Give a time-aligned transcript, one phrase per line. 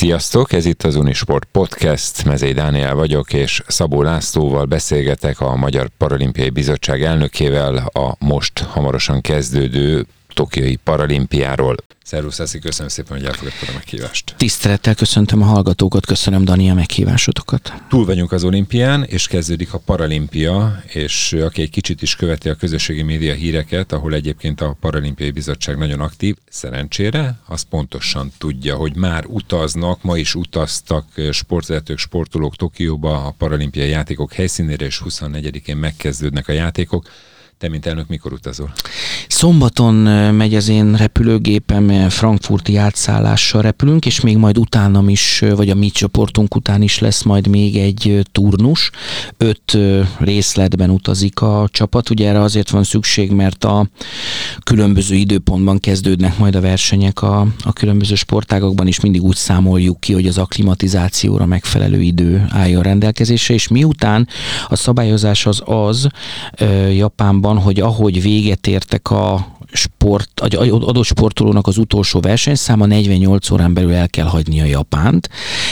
[0.00, 5.88] Sziasztok, ez itt az Unisport Podcast, Mezei Dániel vagyok, és Szabó Lászlóval beszélgetek a Magyar
[5.98, 10.06] Paralimpiai Bizottság elnökével a most hamarosan kezdődő
[10.40, 11.76] Tokiai Paralimpiáról.
[12.04, 14.34] Szervusz, Eszi, köszönöm szépen, hogy elfogadtad a meghívást.
[14.36, 17.72] Tisztelettel köszöntöm a hallgatókat, köszönöm Dani a meghívásotokat.
[17.88, 22.54] Túl vagyunk az olimpián, és kezdődik a paralimpia, és aki egy kicsit is követi a
[22.54, 28.96] közösségi média híreket, ahol egyébként a Paralimpiai Bizottság nagyon aktív, szerencsére, az pontosan tudja, hogy
[28.96, 36.48] már utaznak, ma is utaztak sportvezetők, sportolók Tokióba a paralimpiai játékok helyszínére, és 24-én megkezdődnek
[36.48, 37.08] a játékok.
[37.60, 38.72] Te, mint elnök, mikor utazol?
[39.28, 39.94] Szombaton
[40.34, 45.90] megy az én repülőgépem, frankfurti átszállással repülünk, és még majd utánam is, vagy a mi
[45.90, 48.90] csoportunk után is lesz majd még egy turnus.
[49.36, 49.78] Öt
[50.18, 52.10] részletben utazik a csapat.
[52.10, 53.88] Ugye erre azért van szükség, mert a
[54.62, 60.12] különböző időpontban kezdődnek majd a versenyek a, a különböző sportágokban, és mindig úgy számoljuk ki,
[60.12, 64.28] hogy az akklimatizációra megfelelő idő álljon rendelkezésre, és miután
[64.68, 66.08] a szabályozás az az
[66.90, 73.74] Japánban, van, hogy ahogy véget értek a sport, adott sportolónak az utolsó versenyszáma 48 órán
[73.74, 75.28] belül el kell hagyni a Japánt,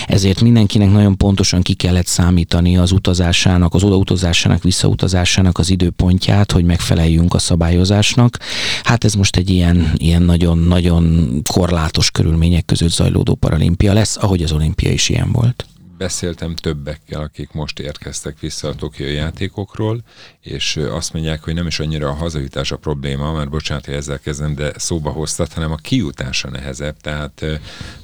[0.06, 6.64] ezért mindenkinek nagyon pontosan ki kellett számítani az utazásának, az odautazásának, visszautazásának az időpontját, hogy
[6.64, 8.38] megfeleljünk a szabályozásnak.
[8.82, 14.52] Hát ez most egy ilyen, ilyen nagyon-nagyon korlátos körülmények között zajlódó paralimpia lesz, ahogy az
[14.52, 15.66] olimpia is ilyen volt
[15.98, 20.00] beszéltem többekkel, akik most érkeztek vissza a Tokió játékokról,
[20.40, 24.20] és azt mondják, hogy nem is annyira a hazajutás a probléma, mert bocsánat, hogy ezzel
[24.20, 27.44] kezdem, de szóba hoztat, hanem a kijutása nehezebb, tehát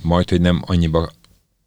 [0.01, 1.11] majd, hogy nem annyiba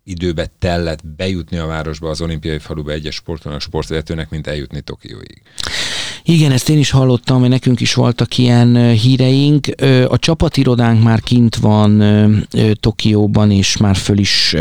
[0.04, 5.42] időbe tellett bejutni a városba, az olimpiai faluba egyes sportolónak, sportvezetőnek, mint eljutni Tokióig.
[6.30, 9.68] Igen, ezt én is hallottam, hogy nekünk is voltak ilyen híreink.
[10.08, 12.04] A csapatirodánk már kint van
[12.80, 14.56] Tokióban, és már föl is,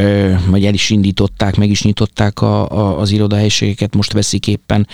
[0.46, 3.94] vagy el is indították, meg is nyitották a, a, az irodahelységeket.
[3.94, 4.88] Most veszik éppen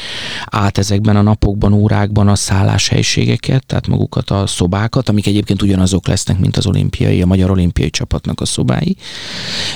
[0.47, 6.39] át ezekben a napokban, órákban a szálláshelységeket, tehát magukat a szobákat, amik egyébként ugyanazok lesznek,
[6.39, 8.97] mint az olimpiai, a magyar olimpiai csapatnak a szobái.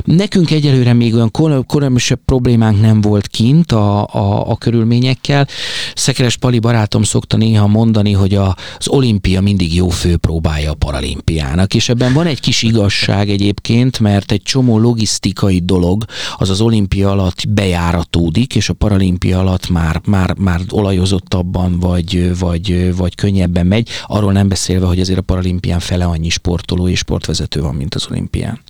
[0.05, 1.31] Nekünk egyelőre még olyan
[1.67, 5.47] különösebb problémánk nem volt kint a, a, a körülményekkel.
[5.95, 10.75] Szekeres Pali barát barátom szokta néha mondani, hogy a, az olimpia mindig jó főpróbája a
[10.75, 16.05] paralimpiának, és ebben van egy kis igazság egyébként, mert egy csomó logisztikai dolog
[16.37, 22.97] az az olimpia alatt bejáratódik, és a paralimpia alatt már, már, már olajozottabban vagy, vagy,
[22.97, 27.61] vagy könnyebben megy, arról nem beszélve, hogy azért a paralimpián fele annyi sportoló és sportvezető
[27.61, 28.61] van, mint az olimpián.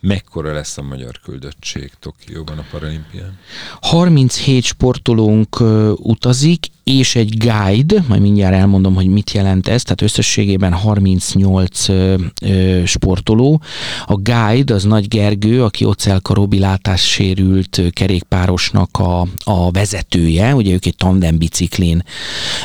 [0.00, 3.38] Mekkora lesz a magyar küldöttség Tokióban a paralimpián?
[3.80, 5.60] 37 sportolónk
[5.96, 12.14] utazik, és egy guide, majd mindjárt elmondom, hogy mit jelent ez, tehát összességében 38 ö,
[12.42, 13.60] ö, sportoló.
[14.06, 20.86] A guide az Nagy Gergő, aki Ocelka Robi látássérült kerékpárosnak a, a vezetője, ugye ők
[20.86, 22.02] egy tandem biciklin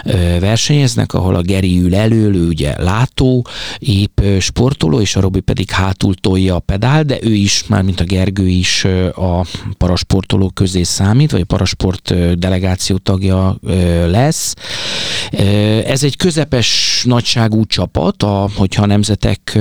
[0.06, 3.46] ö, versenyeznek, ahol a Geri ül elől, ő ugye látó,
[3.78, 8.00] épp sportoló, és a Robi pedig hátul tolja a pedál, de ő is, már mint
[8.00, 8.86] a Gergő is
[9.16, 9.46] a
[9.78, 13.58] parasportolók közé számít, vagy a parasport delegáció tagja
[14.14, 14.54] lesz.
[15.86, 19.60] Ez egy közepes nagyságú csapat, a, hogyha a nemzetek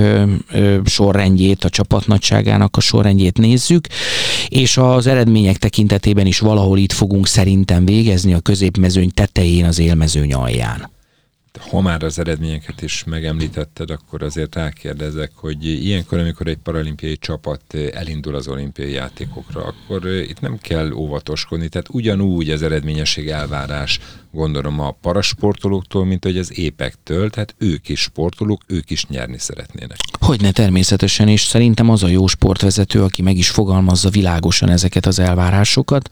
[0.85, 3.87] sorrendjét, a csapat nagyságának a sorrendjét nézzük,
[4.47, 10.33] és az eredmények tekintetében is valahol itt fogunk szerintem végezni a középmezőny tetején, az élmezőny
[10.33, 10.91] alján
[11.59, 17.61] ha már az eredményeket is megemlítetted, akkor azért rákérdezek, hogy ilyenkor, amikor egy paralimpiai csapat
[17.93, 23.99] elindul az olimpiai játékokra, akkor itt nem kell óvatoskodni, tehát ugyanúgy az eredményesség elvárás
[24.33, 29.97] gondolom a parasportolóktól, mint hogy az épektől, tehát ők is sportolók, ők is nyerni szeretnének.
[30.19, 35.19] Hogyne természetesen, és szerintem az a jó sportvezető, aki meg is fogalmazza világosan ezeket az
[35.19, 36.09] elvárásokat.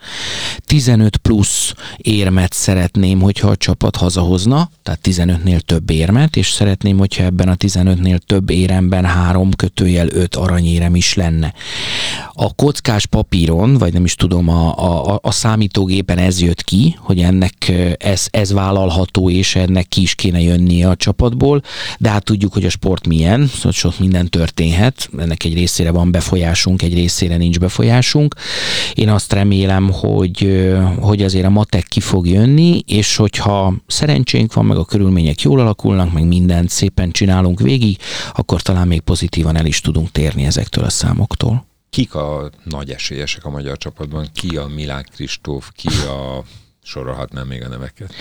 [0.66, 7.24] 15 plusz érmet szeretném, hogyha a csapat hazahozna, tehát 15-nél több érmet, és szeretném, hogyha
[7.24, 11.54] ebben a 15-nél több éremben három kötőjel öt aranyérem is lenne.
[12.34, 14.78] A kockás papíron, vagy nem is tudom, a,
[15.14, 20.16] a, a számítógépen ez jött ki, hogy ennek ez, ez vállalható, és ennek ki is
[20.16, 21.62] kéne jönnie a csapatból,
[22.00, 26.12] de hát tudjuk, hogy a sport milyen, szóval sok minden történhet, ennek egy részére van
[26.12, 28.36] befolyásunk, egy részére nincs befolyásunk.
[28.94, 30.70] Én azt remélem, hogy,
[31.00, 35.60] hogy azért a matek ki fog jönni, és hogyha szerencsénk van, meg a körülmények jól
[35.60, 37.98] alakulnak, meg mindent szépen csinálunk végig,
[38.34, 41.71] akkor talán még pozitívan el is tudunk térni ezektől a számoktól.
[41.96, 44.28] Kik a nagy esélyesek a magyar csapatban?
[44.34, 46.44] Ki a Milák Kristóf, ki a
[46.84, 48.14] sorolhatnám még a neveket.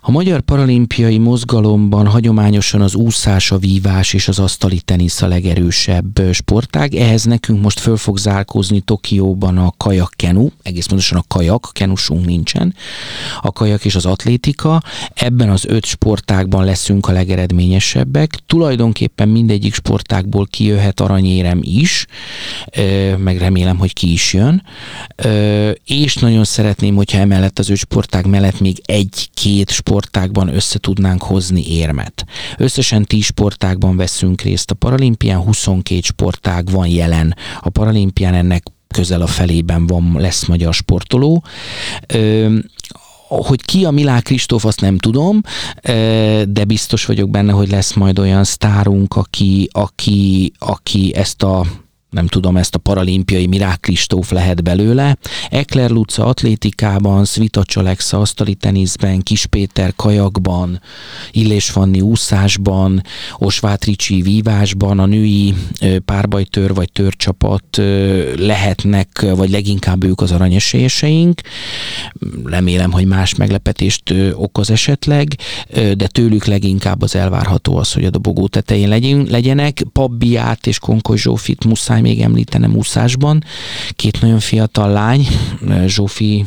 [0.00, 6.20] A magyar paralimpiai mozgalomban hagyományosan az úszás, a vívás és az asztali tenisz a legerősebb
[6.32, 6.94] sportág.
[6.94, 12.26] Ehhez nekünk most föl fog zárkózni Tokióban a kajak kenu, egész pontosan a kajak, kenusunk
[12.26, 12.74] nincsen,
[13.40, 14.82] a kajak és az atlétika.
[15.14, 18.38] Ebben az öt sportágban leszünk a legeredményesebbek.
[18.46, 22.06] Tulajdonképpen mindegyik sportágból kijöhet aranyérem is,
[23.16, 24.62] meg remélem, hogy ki is jön.
[25.84, 31.74] És nagyon szeretném, hogyha emellett az öt sportág mellett még egy-két sportágban össze tudnánk hozni
[31.74, 32.24] érmet.
[32.56, 39.20] Összesen 10 sportágban veszünk részt a paralimpián, 22 sportág van jelen a paralimpián, ennek közel
[39.20, 41.44] a felében van, lesz magyar sportoló.
[42.06, 42.56] Ö,
[43.28, 45.40] hogy ki a Milák Kristóf, azt nem tudom,
[46.48, 51.66] de biztos vagyok benne, hogy lesz majd olyan sztárunk, aki, aki, aki ezt a
[52.10, 55.16] nem tudom, ezt a paralimpiai Mirák Kristóf lehet belőle.
[55.50, 60.80] Ekler Luca atlétikában, Svita Csalexa asztali teniszben, Kis Péter kajakban,
[61.30, 63.02] Illés Fanni úszásban,
[63.38, 65.54] Osvát Ricsi vívásban, a női
[66.04, 67.76] párbajtör vagy törcsapat
[68.36, 71.40] lehetnek, vagy leginkább ők az aranyeséseink.
[72.44, 75.34] Remélem, hogy más meglepetést okoz esetleg,
[75.72, 79.82] de tőlük leginkább az elvárható az, hogy a dobogó tetején legyenek.
[79.92, 83.44] Pabbiát és Konkoly Zsófit muszáj még említenem úszásban.
[83.90, 85.26] Két nagyon fiatal lány,
[85.86, 86.46] Zsófi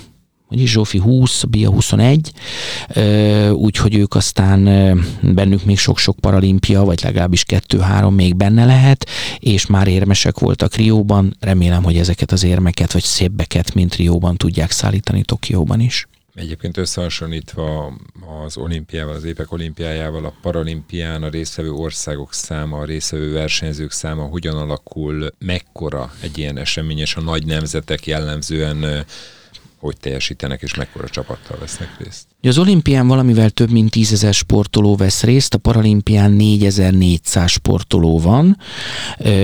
[0.49, 2.31] vagyis Zsófi 20, Bia 21,
[3.51, 4.63] úgyhogy ők aztán
[5.21, 9.09] bennük még sok-sok paralimpia, vagy legalábbis kettő-három még benne lehet,
[9.39, 14.71] és már érmesek voltak Rióban, remélem, hogy ezeket az érmeket, vagy szébbeket, mint Rióban tudják
[14.71, 16.07] szállítani Tokióban is.
[16.33, 17.93] Egyébként összehasonlítva
[18.45, 24.23] az olimpiával, az épek olimpiájával, a paralimpián a résztvevő országok száma, a résztvevő versenyzők száma
[24.23, 29.05] hogyan alakul, mekkora egy ilyen esemény, és a nagy nemzetek jellemzően
[29.81, 32.27] hogy teljesítenek és mekkora csapattal vesznek részt.
[32.41, 38.57] Az olimpián valamivel több mint tízezer sportoló vesz részt, a paralimpián 4400 sportoló van,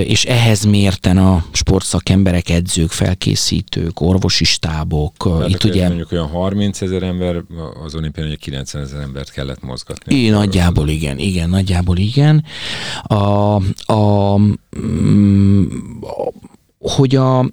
[0.04, 5.14] és ehhez mérten a sportszakemberek, edzők, felkészítők, orvosi stábok.
[5.40, 7.44] Hát Itt ugye mondjuk olyan 30 ezer ember,
[7.84, 10.16] az olimpián ugye 90 ezer embert kellett mozgatni.
[10.16, 12.44] Igen, nagyjából igen, igen, nagyjából igen.
[13.04, 14.38] A, a, a,
[14.78, 15.66] mm,
[16.02, 16.32] a
[16.80, 17.50] hogy a,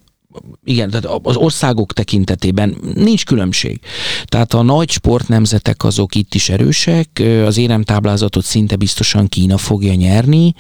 [0.65, 3.81] igen, tehát az országok tekintetében nincs különbség.
[4.25, 10.55] Tehát a nagy sportnemzetek azok itt is erősek, az éremtáblázatot szinte biztosan Kína fogja nyerni,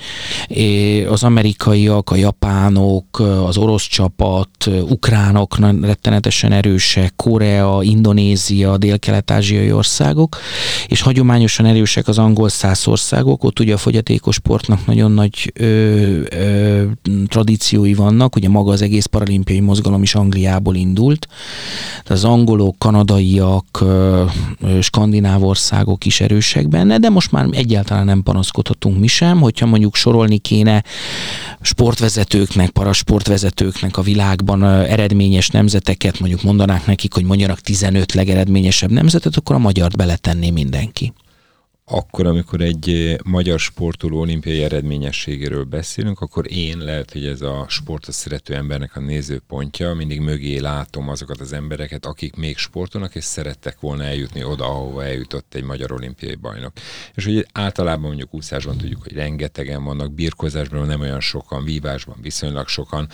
[1.09, 10.37] az amerikaiak, a japánok, az orosz csapat, ukránok rettenetesen erősek, Korea, Indonézia, dél-kelet-ázsiai országok,
[10.87, 16.21] és hagyományosan erősek az angol száz országok, ott ugye a fogyatékos sportnak nagyon nagy ö,
[16.31, 16.83] ö,
[17.27, 21.29] tradíciói vannak, ugye maga az egész paralimpiai mozgalom is Angliából indult.
[21.91, 23.85] Tehát az angolok, kanadaiak,
[24.81, 29.95] skandináv országok is erősek benne, de most már egyáltalán nem panaszkodhatunk mi sem, hogyha mondjuk
[29.95, 30.85] sorolni kéne
[31.61, 39.57] sportvezetőknek, parasportvezetőknek a világban eredményes nemzeteket, mondjuk mondanák nekik, hogy mondjanak 15 legeredményesebb nemzetet, akkor
[39.57, 41.13] a magyart beletenné mindenki
[41.87, 47.67] akkor, amikor egy eh, magyar sportoló olimpiai eredményességéről beszélünk, akkor én lehet, hogy ez a
[47.69, 53.25] sportot szerető embernek a nézőpontja, mindig mögé látom azokat az embereket, akik még sportolnak, és
[53.25, 56.73] szerettek volna eljutni oda, ahova eljutott egy magyar olimpiai bajnok.
[57.15, 62.69] És hogy általában mondjuk úszásban tudjuk, hogy rengetegen vannak, birkozásban nem olyan sokan, vívásban viszonylag
[62.69, 63.09] sokan.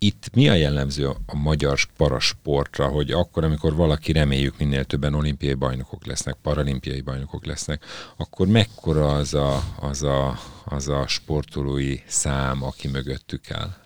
[0.00, 5.54] Itt mi a jellemző a magyar parasportra, hogy akkor, amikor valaki reméljük minél többen olimpiai
[5.54, 7.84] bajnokok lesznek, paralimpiai bajnokok lesznek,
[8.16, 13.76] akkor mekkora az a, az a, az a sportolói szám, aki mögöttük áll?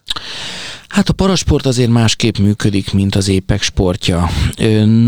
[0.92, 4.30] Hát a parasport azért másképp működik, mint az épek sportja.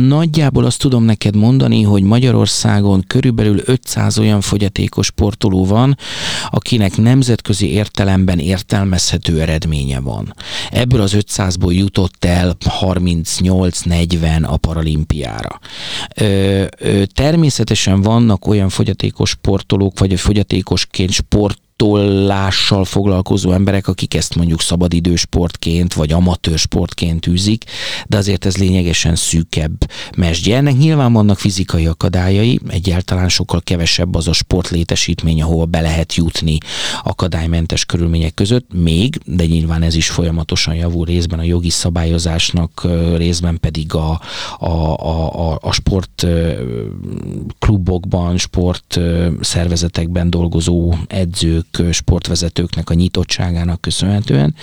[0.06, 5.98] Nagyjából azt tudom neked mondani, hogy Magyarországon körülbelül 500 olyan fogyatékos sportoló van,
[6.50, 10.34] akinek nemzetközi értelemben értelmezhető eredménye van.
[10.70, 15.60] Ebből az 500-ból jutott el 38-40 a paralimpiára.
[17.14, 25.94] Természetesen vannak olyan fogyatékos sportolók, vagy fogyatékosként sport tollással foglalkozó emberek, akik ezt mondjuk szabadidősportként
[25.94, 27.64] vagy amatőr sportként űzik,
[28.06, 30.56] de azért ez lényegesen szűkebb mesdje.
[30.56, 36.58] Ennek nyilván vannak fizikai akadályai, egyáltalán sokkal kevesebb az a sportlétesítmény, ahova be lehet jutni
[37.02, 42.86] akadálymentes körülmények között, még, de nyilván ez is folyamatosan javul részben a jogi szabályozásnak,
[43.16, 44.20] részben pedig a,
[44.58, 46.26] a, a, a, a sport
[47.58, 49.00] klubokban, sport
[49.40, 54.54] szervezetekben dolgozó edzők, sportvezetőknek a nyitottságának köszönhetően,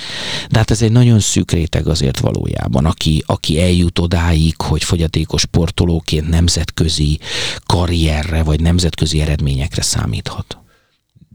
[0.50, 5.41] de hát ez egy nagyon szűk réteg azért valójában, aki, aki eljut odáig, hogy fogyatékos
[5.41, 7.20] sportolóként nemzetközi
[7.65, 10.58] karrierre vagy nemzetközi eredményekre számíthat.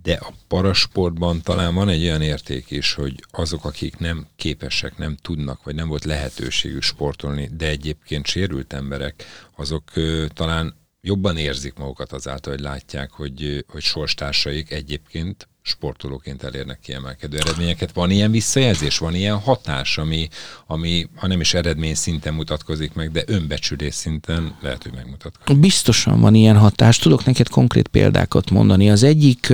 [0.02, 5.16] De a parasportban talán van egy olyan érték is, hogy azok, akik nem képesek, nem
[5.22, 9.24] tudnak, vagy nem volt lehetőségük sportolni, de egyébként sérült emberek,
[9.56, 9.92] azok
[10.34, 17.92] talán jobban érzik magukat azáltal, hogy látják, hogy, hogy sorstársaik egyébként sportolóként elérnek kiemelkedő eredményeket.
[17.92, 20.28] Van ilyen visszajelzés, van ilyen hatás, ami,
[20.66, 25.60] ami ha nem is eredmény szinten mutatkozik meg, de önbecsülés szinten lehet, hogy megmutatkozik.
[25.60, 26.98] Biztosan van ilyen hatás.
[26.98, 28.90] Tudok neked konkrét példákat mondani.
[28.90, 29.52] Az egyik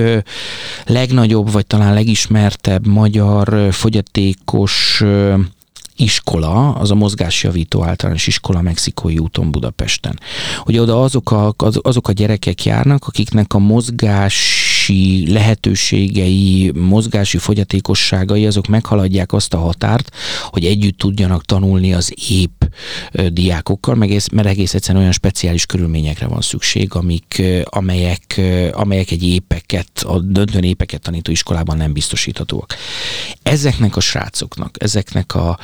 [0.85, 5.03] legnagyobb, vagy talán legismertebb magyar fogyatékos
[5.95, 10.19] iskola, az a mozgásjavító általános iskola Mexikói úton Budapesten.
[10.65, 18.67] Ugye oda azok a, azok a gyerekek járnak, akiknek a mozgási lehetőségei, mozgási fogyatékosságai, azok
[18.67, 20.15] meghaladják azt a határt,
[20.49, 22.62] hogy együtt tudjanak tanulni az épp
[23.27, 30.03] diákokkal, meg mert egész egyszerűen olyan speciális körülményekre van szükség, amik, amelyek, amelyek egy épeket,
[30.05, 32.75] a döntő épeket tanító iskolában nem biztosíthatóak.
[33.43, 35.59] Ezeknek a srácoknak, ezeknek a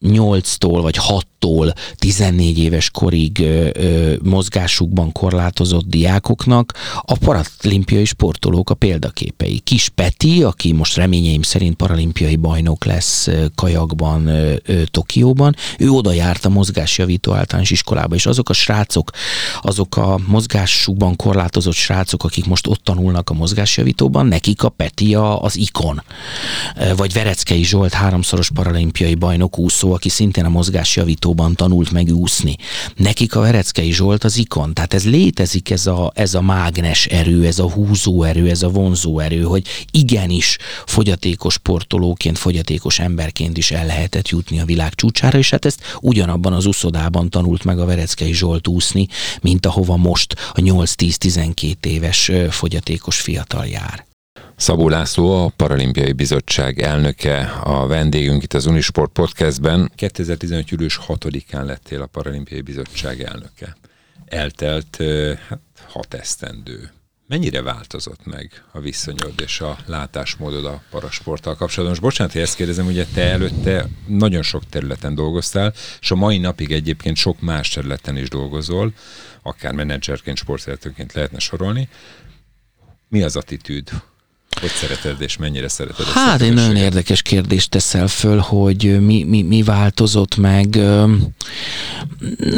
[0.00, 0.96] 8-tól vagy
[1.40, 9.58] 6-tól 14 éves korig ö, ö, mozgásukban korlátozott diákoknak a paralimpiai sportolók a példaképei.
[9.58, 16.12] Kis Peti, aki most reményeim szerint paralimpiai bajnok lesz kajakban ö, ö, Tokióban, ő oda
[16.12, 19.10] járt a mozgásjavító általános iskolába, és azok a srácok,
[19.60, 25.42] azok a mozgásukban korlátozott srácok, akik most ott tanulnak a mozgásjavítóban, nekik a Peti a,
[25.42, 26.02] az ikon.
[26.96, 30.48] Vagy Vereckei Zsolt háromszoros paralimpiai bajnok úszó aki szintén a
[31.28, 32.56] mozgásjavítóban tanult meg úszni.
[32.96, 34.74] Nekik a Vereckei Zsolt az ikon.
[34.74, 38.68] Tehát ez létezik ez a, ez a mágnes erő, ez a húzó erő, ez a
[38.68, 45.38] vonzó erő, hogy igenis fogyatékos sportolóként, fogyatékos emberként is el lehetett jutni a világ csúcsára,
[45.38, 49.06] és hát ezt ugyanabban az uszodában tanult meg a Vereckei Zsolt úszni,
[49.40, 54.07] mint ahova most a 8-10-12 éves fogyatékos fiatal jár.
[54.58, 59.90] Szabó László, a Paralimpiai Bizottság elnöke, a vendégünk itt az Unisport Podcastben.
[59.94, 60.70] 2015.
[60.70, 63.76] július 6-án lettél a Paralimpiai Bizottság elnöke.
[64.24, 64.96] Eltelt
[65.48, 66.90] hát, hat esztendő.
[67.26, 71.88] Mennyire változott meg a viszonyod és a látásmódod a parasporttal kapcsolatban?
[71.88, 76.38] Most bocsánat, hogy ezt kérdezem, ugye te előtte nagyon sok területen dolgoztál, és a mai
[76.38, 78.92] napig egyébként sok más területen is dolgozol,
[79.42, 81.88] akár menedzserként, sportszeretőként lehetne sorolni.
[83.08, 83.90] Mi az attitűd?
[84.60, 89.42] Hogy szereted, és mennyire szereted Hát egy nagyon érdekes kérdést teszel föl, hogy mi, mi,
[89.42, 90.78] mi változott meg.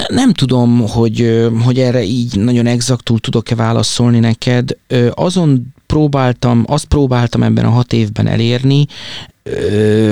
[0.09, 4.77] Nem tudom, hogy, hogy erre így nagyon exaktul tudok-e válaszolni neked.
[5.11, 8.87] Azon próbáltam, azt próbáltam ebben a hat évben elérni,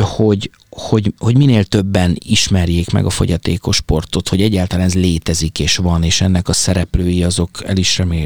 [0.01, 5.77] hogy, hogy, hogy minél többen ismerjék meg a fogyatékos sportot, hogy egyáltalán ez létezik és
[5.77, 7.65] van, és ennek a szereplői azok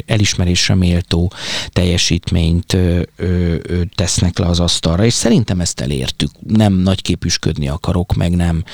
[0.06, 1.32] elismerésre méltó
[1.68, 3.56] teljesítményt ö, ö,
[3.94, 6.30] tesznek le az asztalra, és szerintem ezt elértük.
[6.46, 8.64] Nem nagyképűsködni akarok, meg nem,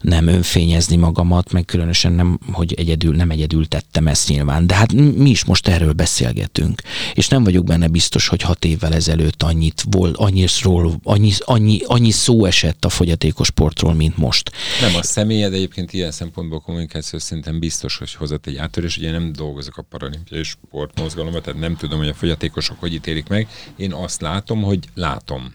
[0.00, 4.66] nem önfényezni magamat, meg különösen nem, hogy egyedül, nem egyedül tettem ezt nyilván.
[4.66, 6.82] De hát mi is most erről beszélgetünk,
[7.14, 12.10] és nem vagyok benne biztos, hogy hat évvel ezelőtt annyit volt, annyiról, annyi, annyi, annyi
[12.10, 14.50] szó esett a fogyatékos fogyatékos sportról, mint most.
[14.80, 18.96] Nem, a személyed egyébként ilyen szempontból kommunikáció szinten biztos, hogy hozott egy áttörés.
[18.96, 23.48] Ugye nem dolgozok a paralimpiai sportmozgalomban, tehát nem tudom, hogy a fogyatékosok hogy ítélik meg.
[23.76, 25.54] Én azt látom, hogy látom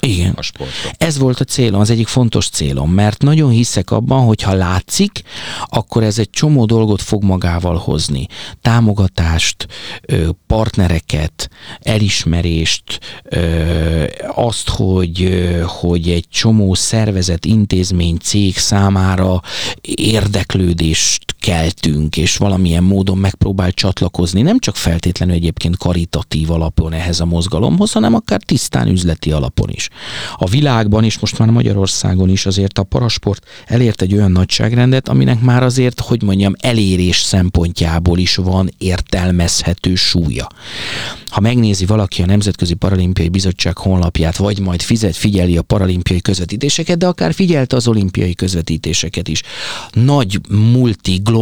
[0.00, 0.32] igen.
[0.36, 0.90] a sportra.
[0.98, 5.22] Ez volt a célom, az egyik fontos célom, mert nagyon hiszek abban, hogy ha látszik,
[5.66, 8.26] akkor ez egy csomó dolgot fog magával hozni.
[8.60, 9.66] Támogatást,
[10.46, 11.50] partnereket,
[11.80, 13.00] elismerést,
[14.34, 19.42] azt, hogy, hogy egy csomó szervezet, intézmény, cég számára
[19.96, 27.24] érdeklődést keltünk, és valamilyen módon megpróbál csatlakozni, nem csak feltétlenül egyébként karitatív alapon ehhez a
[27.24, 29.88] mozgalomhoz, hanem akár tisztán üzleti alapon is.
[30.36, 35.40] A világban is, most már Magyarországon is azért a parasport elért egy olyan nagyságrendet, aminek
[35.40, 40.48] már azért, hogy mondjam, elérés szempontjából is van értelmezhető súlya.
[41.28, 46.98] Ha megnézi valaki a Nemzetközi Paralimpiai Bizottság honlapját, vagy majd fizet, figyeli a paralimpiai közvetítéseket,
[46.98, 49.42] de akár figyelte az olimpiai közvetítéseket is.
[49.92, 51.35] Nagy multi globális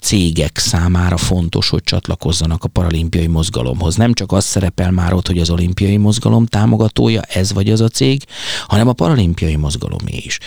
[0.00, 3.96] cégek számára fontos, hogy csatlakozzanak a paralimpiai mozgalomhoz.
[3.96, 7.88] Nem csak az szerepel már ott, hogy az olimpiai mozgalom támogatója, ez vagy az a
[7.88, 8.22] cég,
[8.66, 10.38] hanem a paralimpiai mozgalomé is.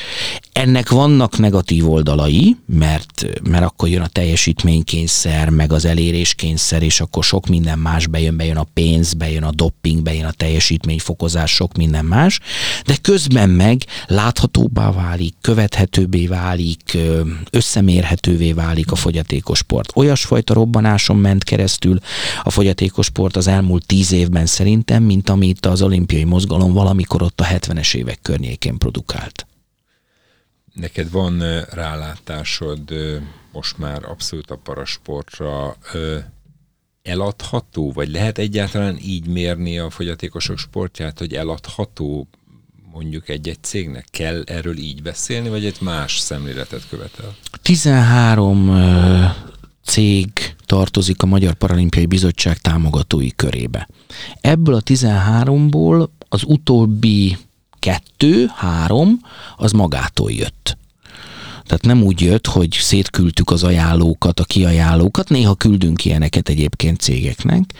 [0.51, 7.23] Ennek vannak negatív oldalai, mert, mert akkor jön a teljesítménykényszer, meg az eléréskényszer, és akkor
[7.23, 12.05] sok minden más bejön, bejön a pénz, bejön a dopping, bejön a teljesítményfokozás, sok minden
[12.05, 12.39] más,
[12.85, 16.97] de közben meg láthatóbbá válik, követhetőbbé válik,
[17.49, 19.91] összemérhetővé válik a fogyatékos sport.
[19.95, 21.99] Olyasfajta robbanáson ment keresztül
[22.43, 27.39] a fogyatékos sport az elmúlt tíz évben szerintem, mint amit az olimpiai mozgalom valamikor ott
[27.39, 29.45] a 70-es évek környékén produkált.
[30.73, 32.79] Neked van rálátásod
[33.51, 35.77] most már abszolút a parasportra
[37.03, 42.27] eladható, vagy lehet egyáltalán így mérni a fogyatékosok sportját, hogy eladható
[42.93, 44.07] mondjuk egy-egy cégnek?
[44.11, 47.35] Kell erről így beszélni, vagy egy más szemléletet követel?
[47.61, 48.69] 13
[49.85, 53.87] cég tartozik a Magyar Paralimpiai Bizottság támogatói körébe.
[54.41, 57.37] Ebből a 13-ból az utóbbi
[57.79, 59.19] kettő, három,
[59.55, 60.77] az magától jött.
[61.71, 67.73] Tehát nem úgy jött, hogy szétküldtük az ajánlókat, a kiajánlókat, néha küldünk ilyeneket egyébként cégeknek,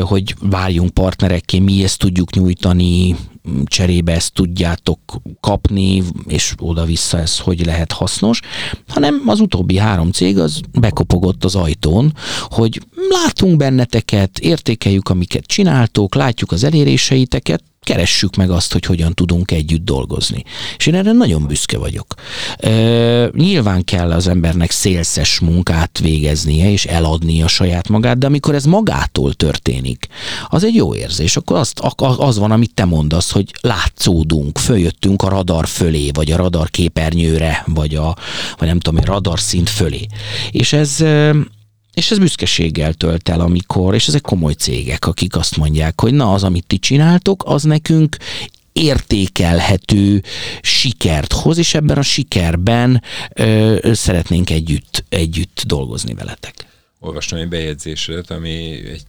[0.00, 3.16] hogy várjunk partnerekké, mi ezt tudjuk nyújtani,
[3.64, 4.98] cserébe ezt tudjátok
[5.40, 8.40] kapni, és oda-vissza ez hogy lehet hasznos,
[8.88, 12.12] hanem az utóbbi három cég az bekopogott az ajtón,
[12.48, 19.50] hogy látunk benneteket, értékeljük, amiket csináltok, látjuk az eléréseiteket, keressük meg azt, hogy hogyan tudunk
[19.50, 20.44] együtt dolgozni.
[20.76, 22.14] És én erre nagyon büszke vagyok.
[22.56, 22.70] E,
[23.34, 28.64] nyilván kell az embernek szélszes munkát végeznie, és eladni a saját magát, de amikor ez
[28.64, 30.08] magától történik,
[30.48, 31.36] az egy jó érzés.
[31.36, 36.36] Akkor azt, az van, amit te mondasz, hogy látszódunk, följöttünk a radar fölé, vagy a
[36.36, 38.16] radar képernyőre, vagy a,
[38.58, 40.06] vagy nem tudom, a radar szint fölé.
[40.50, 41.04] És ez
[41.94, 46.32] és ez büszkeséggel tölt el, amikor, és ezek komoly cégek, akik azt mondják, hogy na
[46.32, 48.16] az, amit ti csináltok, az nekünk
[48.72, 50.22] értékelhető
[50.60, 53.02] sikert hoz, és ebben a sikerben
[53.34, 56.66] ö, szeretnénk együtt, együtt dolgozni veletek.
[57.00, 59.02] Olvastam egy bejegyzésre, ami egy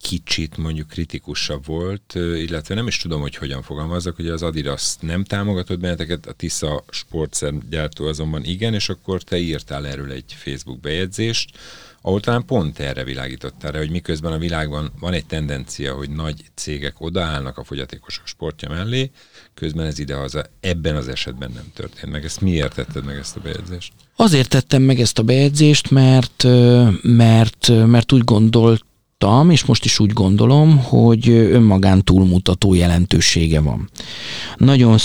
[0.00, 5.24] kicsit mondjuk kritikusabb volt, illetve nem is tudom, hogy hogyan fogalmazok, hogy az Adidas nem
[5.24, 11.50] támogatott benneteket, a Tisza sportszergyártó azonban igen, és akkor te írtál erről egy Facebook bejegyzést,
[12.08, 16.44] ahol talán pont erre világítottál rá, hogy miközben a világban van egy tendencia, hogy nagy
[16.54, 19.10] cégek odaállnak a fogyatékosok sportja mellé,
[19.54, 22.24] közben ez idehaza ebben az esetben nem történt meg.
[22.24, 23.92] Ezt miért tetted meg ezt a bejegyzést?
[24.16, 26.46] Azért tettem meg ezt a bejegyzést, mert,
[27.02, 28.84] mert, mert úgy gondolt,
[29.18, 33.90] gondoltam, és most is úgy gondolom, hogy önmagán túlmutató jelentősége van.
[34.56, 34.98] Nagyon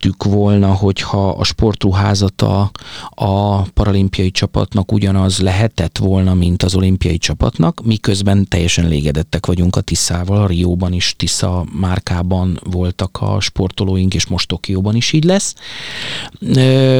[0.00, 2.70] szerettük volna, hogyha a sportruházata
[3.08, 9.80] a paralimpiai csapatnak ugyanaz lehetett volna, mint az olimpiai csapatnak, miközben teljesen légedettek vagyunk a
[9.80, 15.54] Tiszával, a Rióban is Tisza márkában voltak a sportolóink, és most Tokióban is így lesz.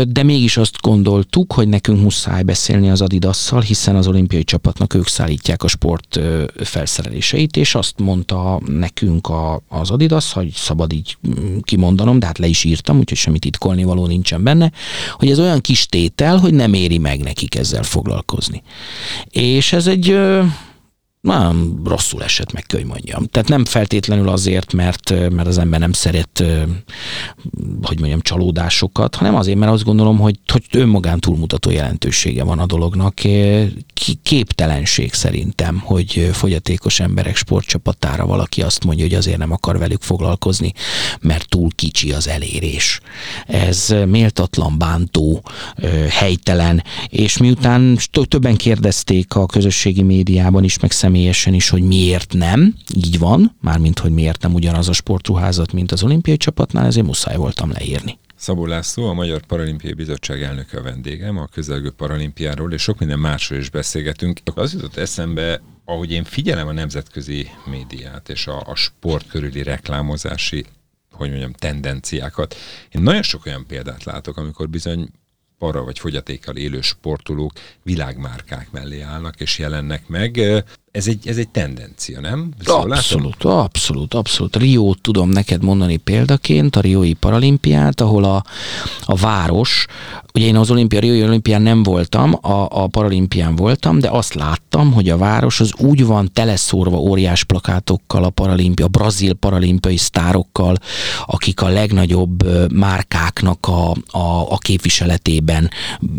[0.09, 5.07] De mégis azt gondoltuk, hogy nekünk muszáj beszélni az Adidasszal, hiszen az olimpiai csapatnak ők
[5.07, 6.21] szállítják a sport
[6.57, 11.17] felszereléseit, és azt mondta nekünk a, az Adidas, hogy szabad így
[11.63, 14.73] kimondanom, de hát le is írtam, úgyhogy semmi titkolni való nincsen benne,
[15.13, 18.63] hogy ez olyan kis tétel, hogy nem éri meg nekik ezzel foglalkozni.
[19.31, 20.19] És ez egy
[21.21, 23.27] nagyon rosszul esett meg, hogy mondjam.
[23.27, 26.45] Tehát nem feltétlenül azért, mert, mert az ember nem szeret,
[27.83, 32.67] hogy mondjam, csalódásokat, hanem azért, mert azt gondolom, hogy, hogy önmagán túlmutató jelentősége van a
[32.67, 33.15] dolognak.
[34.23, 40.73] Képtelenség szerintem, hogy fogyatékos emberek sportcsapatára valaki azt mondja, hogy azért nem akar velük foglalkozni,
[41.21, 43.01] mert túl kicsi az elérés.
[43.47, 45.43] Ez méltatlan, bántó,
[46.09, 52.75] helytelen, és miután többen kérdezték a közösségi médiában is, meg személyesen is, hogy miért nem,
[52.95, 57.37] így van, mármint, hogy miért nem ugyanaz a sportruházat, mint az olimpiai csapatnál, ezért muszáj
[57.37, 58.19] voltam leírni.
[58.37, 63.19] Szabó László, a Magyar Paralimpiai Bizottság elnöke a vendégem, a közelgő paralimpiáról, és sok minden
[63.19, 64.41] másról is beszélgetünk.
[64.55, 70.65] Az jutott eszembe, ahogy én figyelem a nemzetközi médiát és a, a sport körüli reklámozási
[71.11, 72.55] hogy mondjam, tendenciákat.
[72.91, 75.09] Én nagyon sok olyan példát látok, amikor bizony
[75.61, 80.41] para vagy fogyatékkal élő sportolók világmárkák mellé állnak és jelennek meg
[80.93, 82.51] ez egy, ez egy tendencia, nem?
[82.65, 83.59] Szóval abszolút, látom?
[83.59, 84.57] abszolút, abszolút.
[84.57, 88.45] Riót tudom neked mondani példaként, a Riói Paralimpiát, ahol a,
[89.05, 89.87] a város,
[90.35, 94.93] ugye én az olimpia, Riói olimpián nem voltam, a, a paralimpián voltam, de azt láttam,
[94.93, 100.77] hogy a város az úgy van teleszórva óriás plakátokkal, a paralimpia, a brazil paralimpiai sztárokkal,
[101.27, 105.71] akik a legnagyobb márkáknak a, a, a képviseletében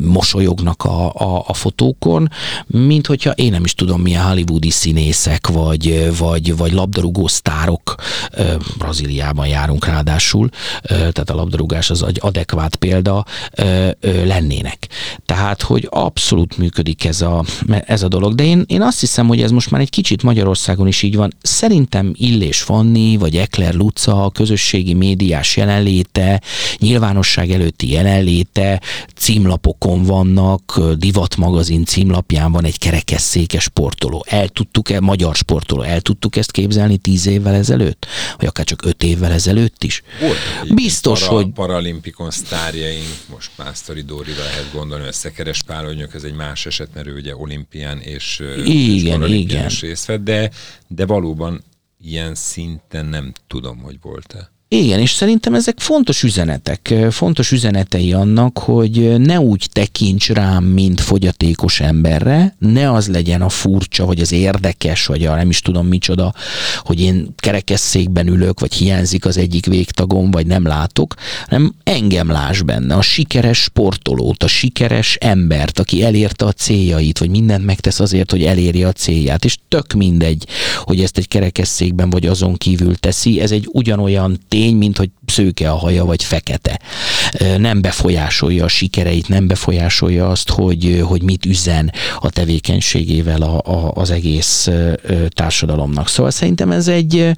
[0.06, 2.30] mosolyognak a, a, a fotókon,
[2.68, 7.96] mint hogyha én nem is tudom milyen Hollywood hollywoodi színészek, vagy, vagy, vagy labdarúgó sztárok,
[8.78, 10.50] Brazíliában járunk ráadásul,
[10.88, 13.26] tehát a labdarúgás az egy adekvát példa,
[14.02, 14.88] lennének.
[15.26, 17.44] Tehát, hogy abszolút működik ez a,
[17.86, 20.88] ez a dolog, de én, én azt hiszem, hogy ez most már egy kicsit Magyarországon
[20.88, 21.34] is így van.
[21.42, 26.42] Szerintem Illés Fanni, vagy Ekler Luca, a közösségi médiás jelenléte,
[26.78, 28.82] nyilvánosság előtti jelenléte,
[29.16, 34.26] címlapokon vannak, Divat magazin címlapján van egy kerekesszékes sportoló.
[34.28, 38.06] El tudtuk-e, magyar sportoló, el tudtuk ezt képzelni tíz évvel ezelőtt?
[38.38, 40.04] Vagy akár csak öt évvel ezelőtt is?
[40.20, 41.50] Volt Biztos, para, hogy...
[41.50, 47.08] Paralimpikon sztárjaink, most Pásztori Dórira lehet gondolni, a Szekeres Pálonyok, ez egy más eset, mert
[47.08, 49.70] ő ugye olimpián és, igen, és igen.
[49.80, 50.52] részt vett, de,
[50.88, 51.64] de valóban
[52.04, 54.52] ilyen szinten nem tudom, hogy volt-e.
[54.74, 61.02] Igen, és szerintem ezek fontos üzenetek, fontos üzenetei annak, hogy ne úgy tekints rám, mint
[61.02, 65.88] fogyatékos emberre, ne az legyen a furcsa, vagy az érdekes, vagy a nem is tudom
[65.88, 66.34] micsoda,
[66.78, 71.16] hogy én kerekesszékben ülök, vagy hiányzik az egyik végtagom, vagy nem látok,
[71.48, 77.30] hanem engem láss benne, a sikeres sportolót, a sikeres embert, aki elérte a céljait, vagy
[77.30, 80.46] mindent megtesz azért, hogy elérje a célját, és tök mindegy,
[80.78, 85.10] hogy ezt egy kerekesszékben, vagy azon kívül teszi, ez egy ugyanolyan tény, fény, mint hogy
[85.26, 86.80] szőke a haja, vagy fekete.
[87.58, 93.92] Nem befolyásolja a sikereit, nem befolyásolja azt, hogy, hogy mit üzen a tevékenységével a, a,
[93.94, 94.70] az egész
[95.30, 96.08] társadalomnak.
[96.08, 97.34] Szóval szerintem ez egy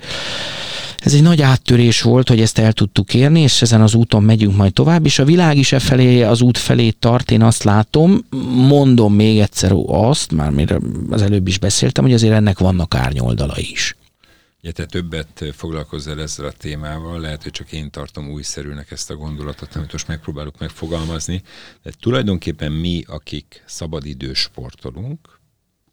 [0.99, 4.55] ez egy nagy áttörés volt, hogy ezt el tudtuk érni, és ezen az úton megyünk
[4.55, 8.25] majd tovább, és a világ is e felé, az út felé tart, én azt látom,
[8.67, 13.67] mondom még egyszer azt, már mire az előbb is beszéltem, hogy azért ennek vannak árnyoldalai
[13.71, 13.95] is.
[14.65, 19.15] Ja, te többet foglalkozol ezzel a témával, lehet, hogy csak én tartom újszerűnek ezt a
[19.15, 21.41] gondolatot, amit most megpróbálok megfogalmazni,
[21.81, 25.39] de tulajdonképpen mi, akik szabadidős sportolunk,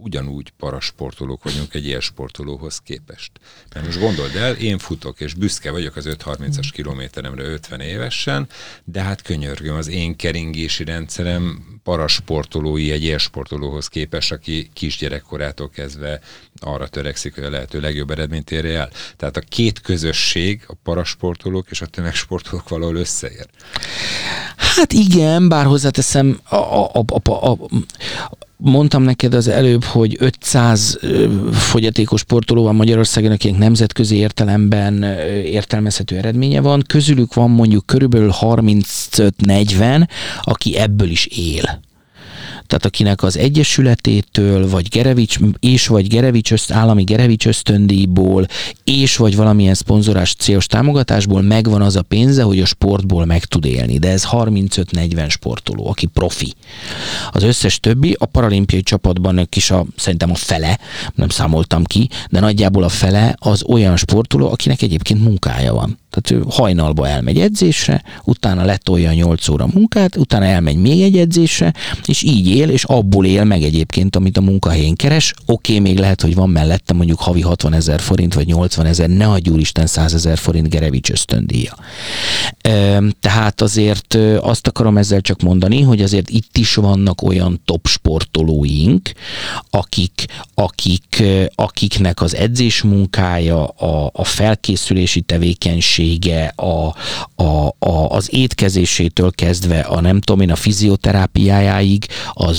[0.02, 3.30] ugyanúgy parasportolók vagyunk egy élsportolóhoz képest.
[3.74, 8.48] Mert most gondold el, én futok, és büszke vagyok az 5-30-as kilométeremre 50 évesen,
[8.84, 16.20] de hát könyörgöm, az én keringési rendszerem parasportolói egy élsportolóhoz képest, aki kisgyerekkorától kezdve
[16.60, 18.90] arra törekszik, hogy a lehető legjobb eredményt érje el.
[19.16, 23.46] Tehát a két közösség, a parasportolók és a tömegsportolók valahol összeér.
[24.56, 27.58] Hát igen, bár hozzáteszem, a, a, a, a, a,
[28.60, 30.98] mondtam neked az előbb, hogy 500
[31.52, 35.02] fogyatékos sportoló van Magyarországon, akinek nemzetközi értelemben
[35.44, 36.82] értelmezhető eredménye van.
[36.86, 40.08] Közülük van mondjuk körülbelül 35-40,
[40.42, 41.80] aki ebből is él
[42.70, 48.46] tehát akinek az Egyesületétől, vagy Gerevics, és vagy Gerevics öszt, állami Gerevics ösztöndíjból,
[48.84, 53.64] és vagy valamilyen szponzorás célos támogatásból megvan az a pénze, hogy a sportból meg tud
[53.64, 53.98] élni.
[53.98, 56.54] De ez 35-40 sportoló, aki profi.
[57.30, 60.78] Az összes többi, a paralimpiai csapatban is a, szerintem a fele,
[61.14, 65.98] nem számoltam ki, de nagyjából a fele az olyan sportoló, akinek egyébként munkája van.
[66.10, 71.72] Tehát ő hajnalba elmegy edzésre, utána letolja 8 óra munkát, utána elmegy még egy edzésre,
[72.04, 75.34] és így él, és abból él meg egyébként, amit a munkahelyén keres.
[75.46, 79.08] Oké, okay, még lehet, hogy van mellette mondjuk havi 60 ezer forint, vagy 80 ezer,
[79.08, 81.76] ne adj úristen 100 ezer forint Gerevics ösztöndíja.
[83.20, 89.12] Tehát azért azt akarom ezzel csak mondani, hogy azért itt is vannak olyan top sportolóink,
[89.70, 91.22] akik, akik,
[91.54, 96.94] akiknek az edzés munkája, a, a felkészülési tevékenység, egészsége, a,
[97.42, 102.49] a, a, az étkezésétől kezdve a nem tudom én, a fizioterápiájáig, az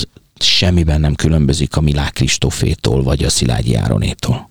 [0.42, 4.50] semmiben nem különbözik a Milák Kristófétól vagy a Szilágyi Áronétól.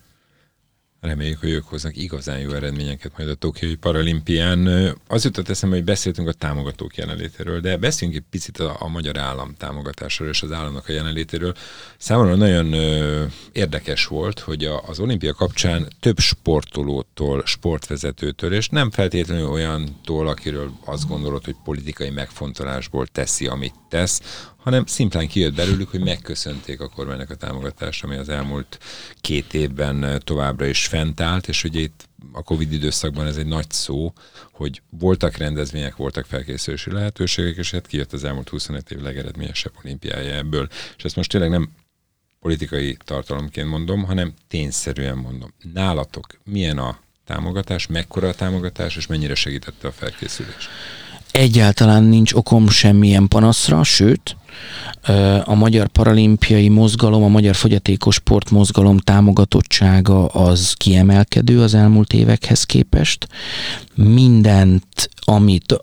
[1.02, 4.68] Reméljük, hogy ők hoznak igazán jó eredményeket majd a Tokiói Paralimpián.
[5.08, 9.18] Az jutott eszembe, hogy beszéltünk a támogatók jelenlétéről, de beszéljünk egy picit a, a magyar
[9.18, 11.54] állam támogatásról és az államnak a jelenlétéről.
[11.98, 18.90] Számomra nagyon ö, érdekes volt, hogy a, az olimpia kapcsán több sportolótól, sportvezetőtől, és nem
[18.90, 24.20] feltétlenül olyantól, akiről azt gondolod, hogy politikai megfontolásból teszi, amit tesz,
[24.62, 28.78] hanem szimplán kijött belőlük, hogy megköszönték a kormánynak a támogatást, ami az elmúlt
[29.20, 33.70] két évben továbbra is fent állt, és ugye itt a Covid időszakban ez egy nagy
[33.70, 34.12] szó,
[34.52, 40.34] hogy voltak rendezvények, voltak felkészülési lehetőségek, és hát kijött az elmúlt 25 év legeredményesebb olimpiája
[40.34, 40.68] ebből.
[40.96, 41.70] És ezt most tényleg nem
[42.40, 45.52] politikai tartalomként mondom, hanem tényszerűen mondom.
[45.72, 50.68] Nálatok milyen a támogatás, mekkora a támogatás, és mennyire segítette a felkészülés?
[51.30, 54.36] Egyáltalán nincs okom semmilyen panaszra, sőt,
[55.44, 58.50] a Magyar Paralimpiai Mozgalom, a Magyar Fogyatékos Sport
[59.04, 63.28] támogatottsága az kiemelkedő az elmúlt évekhez képest.
[63.94, 65.80] Mindent, amit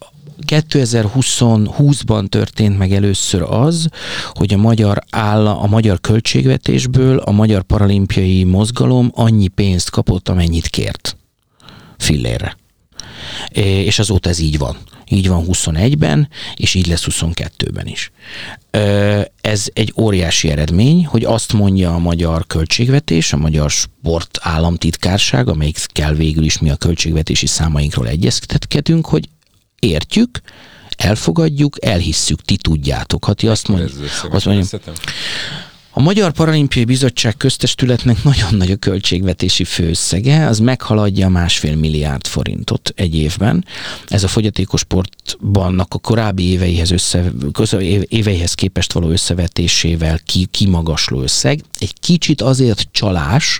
[0.48, 3.88] 2020-ban történt meg először az,
[4.34, 10.68] hogy a magyar áll, a magyar költségvetésből a magyar paralimpiai mozgalom annyi pénzt kapott, amennyit
[10.68, 11.18] kért
[11.98, 12.58] fillérre.
[13.50, 14.78] És azóta ez így van.
[15.10, 18.12] Így van 21-ben, és így lesz 22-ben is.
[19.42, 25.86] Ez egy óriási eredmény, hogy azt mondja a magyar költségvetés, a magyar sport államtitkárság, amelyik
[25.86, 29.30] kell végül is mi a költségvetési számainkról egyeztetünk, hogy
[29.80, 30.42] értjük,
[30.98, 33.26] elfogadjuk, elhisszük, ti tudjátok.
[33.26, 33.92] Ha ti azt, mond,
[34.32, 34.80] azt mondja,
[36.00, 42.94] a Magyar Paralimpiai Bizottság köztestületnek nagyon nagy a költségvetési főösszege, az meghaladja másfél milliárd forintot
[42.96, 43.66] egy évben.
[44.08, 47.32] Ez a fogyatékos sportban a korábbi éveihez, össze,
[48.08, 51.62] éveihez képest való összevetésével ki, kimagasló összeg.
[51.80, 53.60] Egy kicsit azért csalás,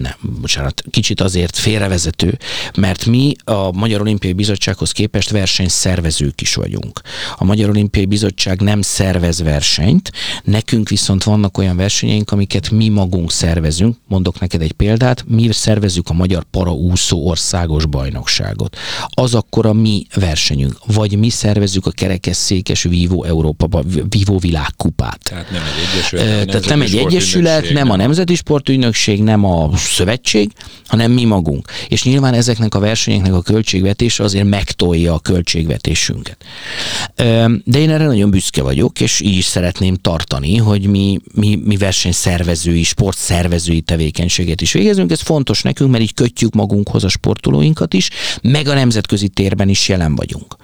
[0.00, 2.38] nem, bocsánat, kicsit azért félrevezető,
[2.76, 7.00] mert mi a Magyar Olimpiai Bizottsághoz képest versenyszervezők is vagyunk.
[7.36, 10.12] A Magyar Olimpiai Bizottság nem szervez versenyt,
[10.44, 13.96] nekünk viszont vannak olyan versenyeink, amiket mi magunk szervezünk.
[14.08, 18.76] Mondok neked egy példát, mi szervezzük a Magyar Paraúszó Országos Bajnokságot.
[19.08, 20.78] Az akkor a mi versenyünk.
[20.86, 25.18] Vagy mi szervezzük a kerekesszékes Vivo Európa, Vivo világkupát.
[25.22, 30.52] Tehát nem egy egyesület, Tehát nem egy egyesület, nem a Nemzeti Sportügynökség, nem a szövetség,
[30.86, 31.70] hanem mi magunk.
[31.88, 36.44] És nyilván ezeknek a versenyeknek a költségvetése azért megtolja a költségvetésünket.
[37.64, 41.76] De én erre nagyon büszke vagyok, és így is szeretném tartani, hogy mi, mi, mi
[41.76, 45.10] versenyszervezői, sportszervezői tevékenységet is végezünk.
[45.10, 48.10] Ez fontos nekünk, mert így kötjük magunkhoz a sportolóinkat is,
[48.42, 50.56] meg a nemzetközi térben is jelen vagyunk.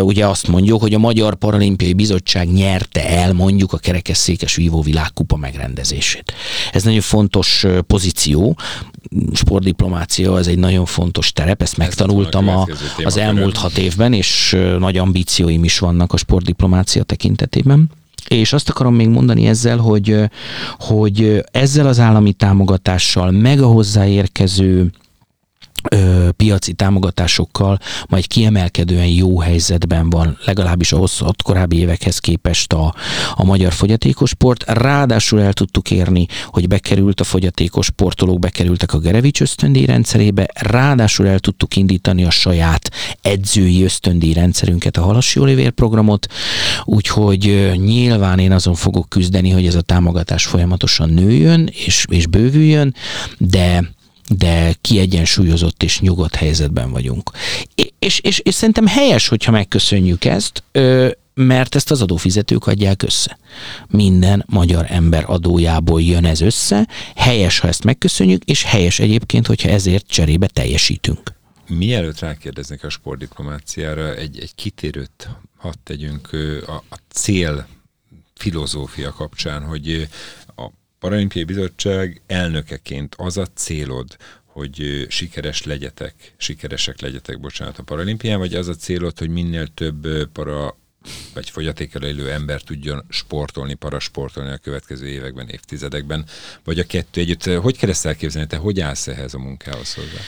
[0.00, 5.36] Ugye azt mondjuk, hogy a Magyar Paralimpiai Bizottság nyerte el mondjuk a kerekesszékes vívó világkupa
[5.36, 6.32] megrendezését.
[6.72, 8.56] Ez nagyon fontos pozíció pozíció.
[9.32, 12.66] Sportdiplomácia az egy nagyon fontos terep, ezt megtanultam a,
[13.04, 17.90] az elmúlt hat évben, és nagy ambícióim is vannak a sportdiplomácia tekintetében.
[18.28, 20.16] És azt akarom még mondani ezzel, hogy,
[20.78, 24.90] hogy ezzel az állami támogatással, meg a hozzáérkező
[25.90, 32.94] ö, piaci támogatásokkal majd kiemelkedően jó helyzetben van, legalábbis a hosszat korábbi évekhez képest a,
[33.34, 34.64] a magyar fogyatékos sport.
[34.66, 41.26] Ráadásul el tudtuk érni, hogy bekerült a fogyatékos sportolók, bekerültek a Gerevics ösztöndíj rendszerébe, ráadásul
[41.26, 42.90] el tudtuk indítani a saját
[43.22, 46.26] edzői ösztöndíj rendszerünket, a Halassi Olivér programot,
[46.84, 52.94] úgyhogy nyilván én azon fogok küzdeni, hogy ez a támogatás folyamatosan nőjön és, és bővüljön,
[53.38, 53.92] de
[54.28, 57.30] de kiegyensúlyozott és nyugodt helyzetben vagyunk.
[57.98, 60.62] És, és, és szerintem helyes, hogyha megköszönjük ezt,
[61.34, 63.38] mert ezt az adófizetők adják össze.
[63.88, 69.68] Minden magyar ember adójából jön ez össze, helyes, ha ezt megköszönjük, és helyes egyébként, hogyha
[69.68, 71.32] ezért cserébe teljesítünk.
[71.68, 76.28] Mielőtt rákérdeznek a sportdiplomáciára, egy, egy kitérőt hadd tegyünk
[76.66, 77.66] a, a cél
[78.34, 80.08] filozófia kapcsán, hogy
[81.04, 88.54] Paralimpiai Bizottság elnökeként az a célod, hogy sikeres legyetek, sikeresek legyetek, bocsánat, a paralimpián, vagy
[88.54, 90.76] az a célod, hogy minél több para
[91.34, 96.24] vagy fogyatékkal élő ember tudjon sportolni, parasportolni a következő években, évtizedekben,
[96.64, 97.44] vagy a kettő együtt.
[97.44, 98.48] Hogy kell ezt elképzelni?
[98.48, 100.20] Te hogy állsz ehhez a munkához hozzá?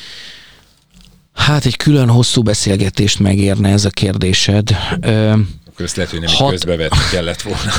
[1.33, 4.71] Hát egy külön hosszú beszélgetést megérne ez a kérdésed.
[5.01, 6.51] Akkor ezt lehet, hogy nem hat...
[6.51, 7.73] közbevetni kellett volna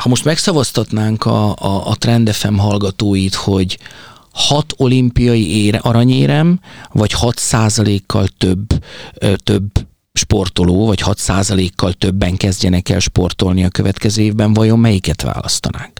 [0.00, 3.78] ha most megszavaztatnánk a, a, a Trendefem hallgatóit, hogy
[4.32, 6.60] hat olimpiai ére, aranyérem,
[6.92, 8.66] vagy 6 százalékkal több,
[9.14, 9.70] ö, több
[10.12, 15.92] sportoló, vagy 6 százalékkal többen kezdjenek el sportolni a következő évben, vajon melyiket választanánk?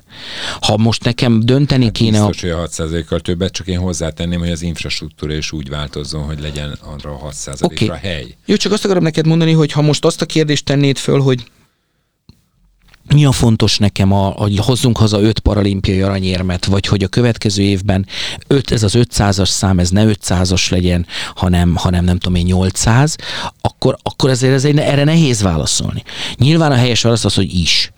[0.60, 2.26] Ha most nekem dönteni hát kéne...
[2.26, 2.46] Biztos, a...
[2.46, 6.40] hogy a 6 százalékkal többet, csak én hozzátenném, hogy az infrastruktúra is úgy változzon, hogy
[6.40, 8.10] legyen arra a 6 százalékra okay.
[8.10, 8.36] hely.
[8.44, 11.44] Jó, csak azt akarom neked mondani, hogy ha most azt a kérdést tennéd föl, hogy
[13.14, 17.62] mi a fontos nekem, a, hogy hozzunk haza öt paralimpiai aranyérmet, vagy hogy a következő
[17.62, 18.06] évben
[18.46, 23.16] öt, ez az 500-as szám, ez ne 500-as legyen, hanem, hanem nem tudom én 800,
[23.60, 26.02] akkor, akkor ezért ez egy, erre nehéz válaszolni.
[26.36, 27.92] Nyilván a helyes válasz az, hogy is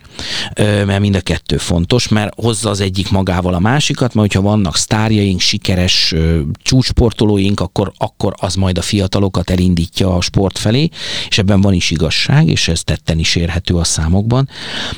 [0.56, 4.76] mert mind a kettő fontos, mert hozza az egyik magával a másikat, mert hogyha vannak
[4.76, 6.14] sztárjaink, sikeres
[6.62, 10.88] csúcsportolóink, akkor, akkor az majd a fiatalokat elindítja a sport felé,
[11.28, 14.48] és ebben van is igazság, és ez tetten is érhető a számokban.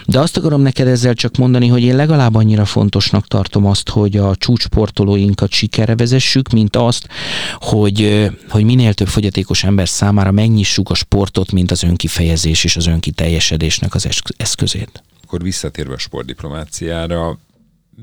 [0.06, 4.16] De azt akarom neked ezzel csak mondani, hogy én legalább annyira fontosnak tartom azt, hogy
[4.16, 7.08] a csúcsportolóinkat sikerre vezessük, mint azt,
[7.58, 12.86] hogy, hogy minél több fogyatékos ember számára megnyissuk a sportot, mint az önkifejezés és az
[12.86, 15.02] önkiteljesedésnek az eszközét
[15.34, 17.38] akkor visszatérve a sportdiplomáciára,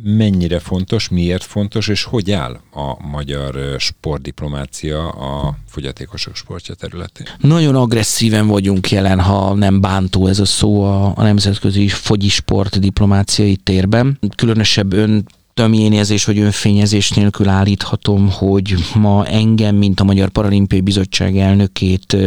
[0.03, 7.27] mennyire fontos, miért fontos, és hogy áll a magyar sportdiplomácia a fogyatékosok sportja területén?
[7.39, 13.55] Nagyon agresszíven vagyunk jelen, ha nem bántó ez a szó a, a nemzetközi fogyisport diplomáciai
[13.55, 14.19] térben.
[14.35, 15.25] Különösebb ön
[15.71, 22.17] érzés vagy önfényezés nélkül állíthatom, hogy ma engem, mint a Magyar Paralimpiai Bizottság elnökét,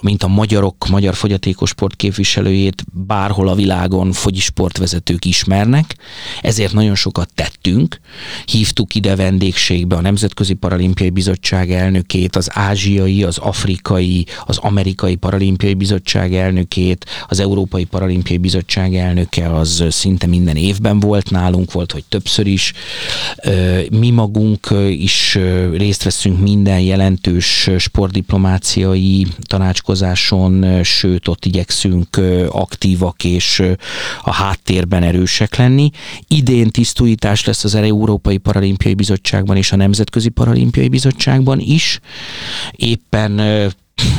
[0.00, 5.96] mint a magyarok, magyar fogyatékos sport képviselőjét bárhol a világon fogyisportvezetők ismernek,
[6.40, 8.00] ezért nagyon sokat tettünk.
[8.44, 15.74] Hívtuk ide vendégségbe a Nemzetközi Paralimpiai Bizottság elnökét, az ázsiai, az afrikai, az amerikai Paralimpiai
[15.74, 22.04] Bizottság elnökét, az Európai Paralimpiai Bizottság elnöke az szinte minden évben volt nálunk, volt hogy
[22.08, 22.72] többször is.
[23.90, 25.38] Mi magunk is
[25.72, 33.62] részt veszünk minden jelentős sportdiplomáciai tanácskozáson, sőt ott igyekszünk aktívak és
[34.22, 35.90] a háttérben erősek lenni.
[36.28, 42.00] Idén tisztújítás lesz az Európai Paralimpiai Bizottságban és a Nemzetközi Paralimpiai Bizottságban is.
[42.70, 43.40] Éppen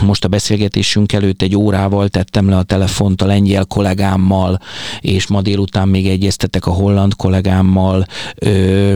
[0.05, 4.59] most a beszélgetésünk előtt egy órával tettem le a telefont a lengyel kollégámmal,
[4.99, 8.05] és ma délután még egyeztetek a holland kollégámmal.
[8.35, 8.95] Ö,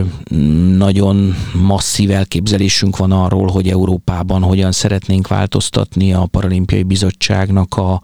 [0.76, 8.02] nagyon masszív elképzelésünk van arról, hogy Európában hogyan szeretnénk változtatni a Paralimpiai Bizottságnak a,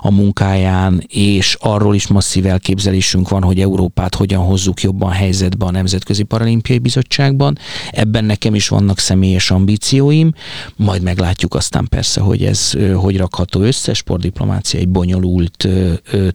[0.00, 5.70] a munkáján, és arról is masszív elképzelésünk van, hogy Európát hogyan hozzuk jobban helyzetbe a
[5.70, 7.58] Nemzetközi Paralimpiai Bizottságban.
[7.90, 10.32] Ebben nekem is vannak személyes ambícióim,
[10.76, 15.68] majd meglátjuk aztán persze persze, hogy ez hogy rakható össze, sportdiplomácia egy bonyolult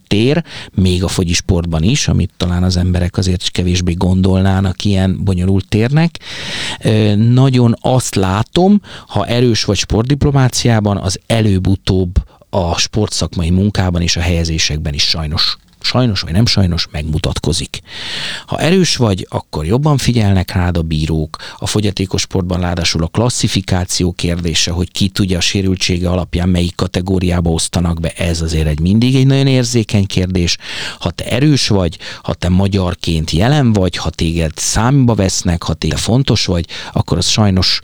[0.07, 6.19] tér, még a fogyisportban is, amit talán az emberek azért kevésbé gondolnának ilyen bonyolult térnek.
[7.15, 12.11] Nagyon azt látom, ha erős vagy sportdiplomáciában, az előbb-utóbb
[12.49, 17.79] a sportszakmai munkában és a helyezésekben is sajnos sajnos vagy nem sajnos megmutatkozik.
[18.45, 21.37] Ha erős vagy, akkor jobban figyelnek rád a bírók.
[21.57, 27.49] A fogyatékos sportban ráadásul a klasszifikáció kérdése, hogy ki tudja a sérültsége alapján melyik kategóriába
[27.49, 30.57] osztanak be, ez azért egy mindig egy nagyon érzékeny kérdés.
[30.99, 35.97] Ha te erős vagy, ha te magyarként jelen vagy, ha téged számba vesznek, ha téged
[35.97, 37.79] fontos vagy, akkor az sajnos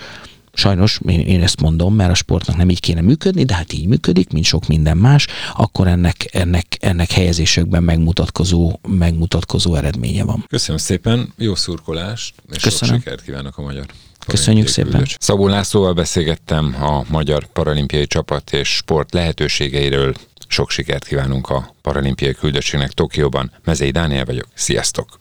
[0.56, 3.88] sajnos én, én ezt mondom, mert a sportnak nem így kéne működni, de hát így
[3.88, 10.46] működik, mint sok minden más, akkor ennek, ennek, ennek helyezésekben megmutatkozó, megmutatkozó eredménye van.
[10.48, 12.94] Köszönöm szépen, jó szurkolást, és Köszönöm.
[12.96, 13.86] sok sikert kívánok a magyar
[14.28, 15.08] Köszönjük szépen.
[15.20, 20.14] Szabó Lászlóval beszélgettem a magyar paralimpiai csapat és sport lehetőségeiről.
[20.48, 23.52] Sok sikert kívánunk a paralimpiai küldöttségnek Tokióban.
[23.64, 24.48] Mezei Dániel vagyok.
[24.54, 25.20] Sziasztok!